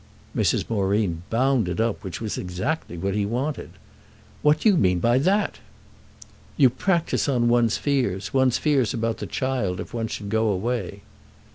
[0.35, 0.67] Mrs.
[0.67, 3.69] Moreen bounded up, which was exactly what he wanted.
[4.41, 5.59] "What do you mean by that?"
[6.57, 11.03] "You practise on one's fears—one's fears about the child if one should go away."